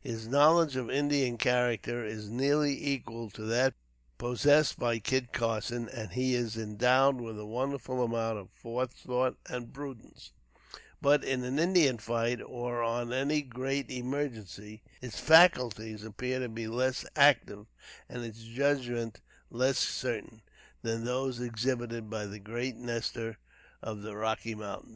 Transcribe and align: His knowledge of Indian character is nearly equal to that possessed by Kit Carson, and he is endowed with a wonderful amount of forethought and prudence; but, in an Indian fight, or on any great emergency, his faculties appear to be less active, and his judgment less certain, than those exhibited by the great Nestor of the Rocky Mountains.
His 0.00 0.26
knowledge 0.26 0.74
of 0.74 0.90
Indian 0.90 1.38
character 1.38 2.04
is 2.04 2.28
nearly 2.28 2.84
equal 2.84 3.30
to 3.30 3.42
that 3.42 3.74
possessed 4.18 4.76
by 4.76 4.98
Kit 4.98 5.32
Carson, 5.32 5.88
and 5.88 6.10
he 6.10 6.34
is 6.34 6.56
endowed 6.56 7.20
with 7.20 7.38
a 7.38 7.46
wonderful 7.46 8.02
amount 8.02 8.38
of 8.40 8.48
forethought 8.50 9.36
and 9.48 9.72
prudence; 9.72 10.32
but, 11.00 11.22
in 11.22 11.44
an 11.44 11.60
Indian 11.60 11.98
fight, 11.98 12.40
or 12.42 12.82
on 12.82 13.12
any 13.12 13.40
great 13.40 13.88
emergency, 13.88 14.82
his 15.00 15.20
faculties 15.20 16.02
appear 16.02 16.40
to 16.40 16.48
be 16.48 16.66
less 16.66 17.06
active, 17.14 17.68
and 18.08 18.24
his 18.24 18.42
judgment 18.42 19.20
less 19.48 19.78
certain, 19.78 20.42
than 20.82 21.04
those 21.04 21.38
exhibited 21.40 22.10
by 22.10 22.26
the 22.26 22.40
great 22.40 22.74
Nestor 22.74 23.38
of 23.80 24.02
the 24.02 24.16
Rocky 24.16 24.56
Mountains. 24.56 24.86